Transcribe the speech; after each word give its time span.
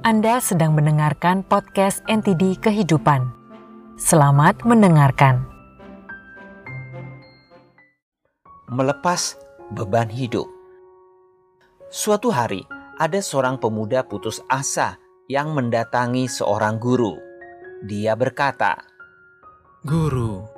Anda 0.00 0.40
sedang 0.40 0.72
mendengarkan 0.72 1.44
podcast 1.44 2.00
NTD 2.08 2.56
Kehidupan. 2.56 3.20
Selamat 4.00 4.56
mendengarkan. 4.64 5.44
Melepas 8.72 9.36
beban 9.76 10.08
hidup. 10.08 10.48
Suatu 11.92 12.32
hari, 12.32 12.64
ada 12.96 13.20
seorang 13.20 13.60
pemuda 13.60 14.00
putus 14.00 14.40
asa 14.48 14.96
yang 15.28 15.52
mendatangi 15.52 16.32
seorang 16.32 16.80
guru. 16.80 17.20
Dia 17.84 18.16
berkata, 18.16 18.80
Guru, 19.84 20.48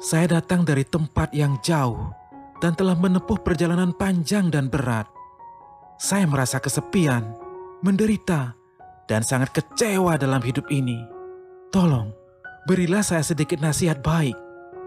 saya 0.00 0.40
datang 0.40 0.64
dari 0.64 0.88
tempat 0.88 1.36
yang 1.36 1.60
jauh 1.60 2.16
dan 2.64 2.72
telah 2.72 2.96
menempuh 2.96 3.44
perjalanan 3.44 3.92
panjang 3.92 4.48
dan 4.48 4.72
berat. 4.72 5.04
Saya 6.00 6.24
merasa 6.24 6.56
kesepian 6.64 7.43
menderita, 7.84 8.56
dan 9.04 9.20
sangat 9.20 9.52
kecewa 9.52 10.16
dalam 10.16 10.40
hidup 10.40 10.64
ini. 10.72 11.04
Tolong, 11.68 12.16
berilah 12.64 13.04
saya 13.04 13.20
sedikit 13.20 13.60
nasihat 13.60 14.00
baik 14.00 14.32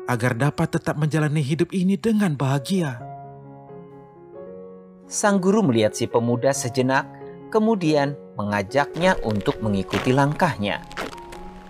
agar 0.10 0.34
dapat 0.34 0.82
tetap 0.82 0.98
menjalani 0.98 1.46
hidup 1.46 1.70
ini 1.78 1.94
dengan 1.94 2.34
bahagia. 2.34 2.98
Sang 5.06 5.38
guru 5.38 5.62
melihat 5.62 5.94
si 5.94 6.10
pemuda 6.10 6.50
sejenak, 6.50 7.06
kemudian 7.54 8.18
mengajaknya 8.34 9.14
untuk 9.22 9.62
mengikuti 9.62 10.10
langkahnya. 10.10 10.82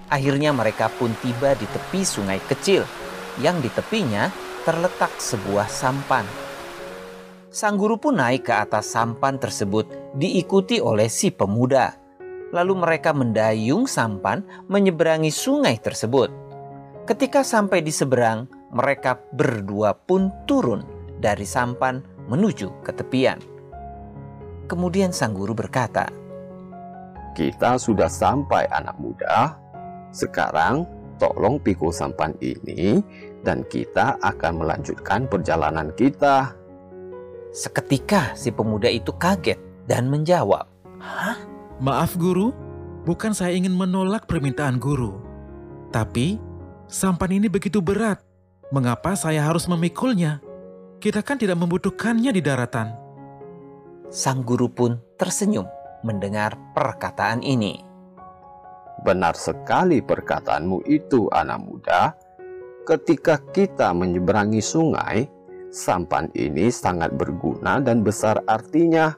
Akhirnya 0.08 0.56
mereka 0.56 0.88
pun 0.88 1.12
tiba 1.20 1.60
di 1.60 1.68
tepi 1.68 2.08
sungai 2.08 2.40
kecil, 2.48 2.88
yang 3.44 3.60
di 3.60 3.68
tepinya 3.68 4.32
terletak 4.64 5.12
sebuah 5.20 5.68
sampan. 5.68 6.47
Sang 7.48 7.80
guru 7.80 7.96
pun 7.96 8.20
naik 8.20 8.52
ke 8.52 8.54
atas 8.54 8.92
sampan 8.92 9.40
tersebut 9.40 9.88
diikuti 10.20 10.84
oleh 10.84 11.08
si 11.08 11.32
pemuda. 11.32 11.96
Lalu 12.52 12.74
mereka 12.76 13.16
mendayung 13.16 13.88
sampan 13.88 14.44
menyeberangi 14.68 15.32
sungai 15.32 15.80
tersebut. 15.80 16.28
Ketika 17.08 17.48
sampai 17.48 17.80
di 17.80 17.92
seberang, 17.92 18.52
mereka 18.76 19.16
berdua 19.32 19.96
pun 19.96 20.28
turun 20.44 20.84
dari 21.24 21.48
sampan 21.48 22.04
menuju 22.28 22.84
ke 22.84 22.92
tepian. 22.92 23.40
Kemudian 24.68 25.16
sang 25.16 25.32
guru 25.32 25.56
berkata, 25.56 26.12
"Kita 27.32 27.80
sudah 27.80 28.12
sampai, 28.12 28.68
anak 28.76 29.00
muda. 29.00 29.56
Sekarang 30.12 30.84
tolong 31.16 31.64
pikul 31.64 31.96
sampan 31.96 32.36
ini, 32.44 33.00
dan 33.48 33.64
kita 33.72 34.20
akan 34.20 34.68
melanjutkan 34.68 35.32
perjalanan 35.32 35.96
kita." 35.96 36.67
Seketika 37.58 38.38
si 38.38 38.54
pemuda 38.54 38.86
itu 38.86 39.10
kaget 39.18 39.58
dan 39.90 40.14
menjawab, 40.14 40.70
Hah? 41.02 41.42
Maaf 41.82 42.14
guru, 42.14 42.54
bukan 43.02 43.34
saya 43.34 43.58
ingin 43.58 43.74
menolak 43.74 44.30
permintaan 44.30 44.78
guru. 44.78 45.18
Tapi, 45.90 46.38
sampan 46.86 47.34
ini 47.34 47.50
begitu 47.50 47.82
berat. 47.82 48.22
Mengapa 48.70 49.18
saya 49.18 49.42
harus 49.42 49.66
memikulnya? 49.66 50.38
Kita 51.02 51.26
kan 51.26 51.42
tidak 51.42 51.58
membutuhkannya 51.58 52.30
di 52.30 52.42
daratan. 52.46 52.94
Sang 54.14 54.46
guru 54.46 54.70
pun 54.70 55.02
tersenyum 55.18 55.66
mendengar 56.06 56.54
perkataan 56.78 57.42
ini. 57.42 57.82
Benar 59.02 59.34
sekali 59.34 60.06
perkataanmu 60.06 60.86
itu, 60.86 61.26
anak 61.34 61.58
muda. 61.66 62.14
Ketika 62.86 63.42
kita 63.50 63.98
menyeberangi 63.98 64.62
sungai, 64.62 65.26
sampan 65.78 66.34
ini 66.34 66.74
sangat 66.74 67.14
berguna 67.14 67.78
dan 67.78 68.02
besar 68.02 68.42
artinya. 68.50 69.14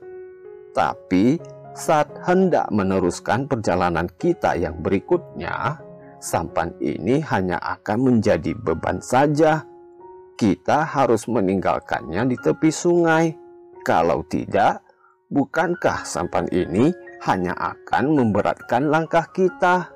Tapi 0.76 1.40
saat 1.72 2.12
hendak 2.28 2.68
meneruskan 2.76 3.48
perjalanan 3.48 4.12
kita 4.20 4.60
yang 4.60 4.84
berikutnya, 4.84 5.80
sampan 6.20 6.76
ini 6.84 7.24
hanya 7.24 7.56
akan 7.64 8.12
menjadi 8.12 8.52
beban 8.60 9.00
saja. 9.00 9.64
Kita 10.36 10.84
harus 10.84 11.32
meninggalkannya 11.32 12.28
di 12.28 12.36
tepi 12.36 12.68
sungai. 12.68 13.32
Kalau 13.88 14.28
tidak, 14.28 14.84
bukankah 15.32 16.04
sampan 16.04 16.52
ini 16.52 16.92
hanya 17.24 17.56
akan 17.56 18.20
memberatkan 18.20 18.92
langkah 18.92 19.28
kita? 19.32 19.88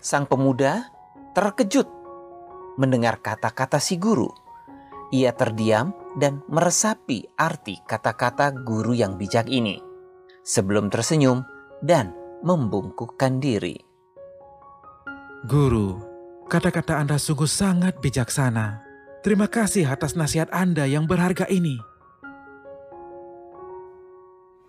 Sang 0.00 0.24
pemuda 0.26 0.88
terkejut 1.32 1.88
mendengar 2.76 3.20
kata-kata 3.20 3.76
si 3.80 3.96
guru. 4.00 4.41
Ia 5.12 5.36
terdiam 5.36 5.92
dan 6.16 6.40
meresapi 6.48 7.36
arti 7.36 7.76
kata-kata 7.84 8.48
guru 8.64 8.96
yang 8.96 9.20
bijak 9.20 9.44
ini 9.44 9.76
sebelum 10.40 10.88
tersenyum 10.88 11.44
dan 11.84 12.16
membungkukkan 12.40 13.36
diri. 13.36 13.76
Guru, 15.44 16.00
kata-kata 16.48 16.96
Anda 16.96 17.20
sungguh 17.20 17.44
sangat 17.44 18.00
bijaksana. 18.00 18.80
Terima 19.20 19.52
kasih 19.52 19.84
atas 19.84 20.16
nasihat 20.16 20.48
Anda 20.48 20.88
yang 20.88 21.04
berharga 21.04 21.44
ini. 21.52 21.76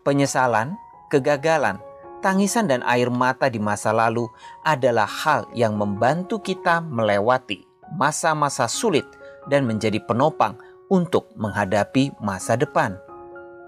Penyesalan, 0.03 0.75
kegagalan, 1.07 1.79
tangisan 2.19 2.67
dan 2.67 2.83
air 2.83 3.07
mata 3.07 3.47
di 3.47 3.63
masa 3.63 3.95
lalu 3.95 4.27
adalah 4.67 5.07
hal 5.07 5.47
yang 5.55 5.79
membantu 5.79 6.43
kita 6.43 6.83
melewati 6.83 7.63
masa-masa 7.95 8.67
sulit 8.67 9.07
dan 9.47 9.65
menjadi 9.65 10.03
penopang 10.03 10.59
untuk 10.91 11.31
menghadapi 11.39 12.13
masa 12.19 12.59
depan. 12.59 12.99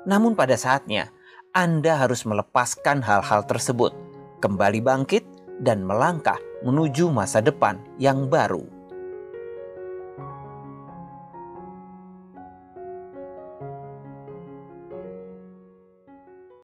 Namun, 0.06 0.38
pada 0.38 0.60
saatnya 0.60 1.10
Anda 1.56 1.98
harus 1.98 2.28
melepaskan 2.28 3.02
hal-hal 3.02 3.48
tersebut, 3.48 3.96
kembali 4.44 4.84
bangkit, 4.84 5.24
dan 5.64 5.88
melangkah 5.88 6.38
menuju 6.68 7.08
masa 7.08 7.40
depan 7.40 7.80
yang 7.96 8.28
baru. 8.28 8.75